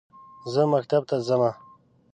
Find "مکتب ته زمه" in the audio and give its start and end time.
0.73-1.51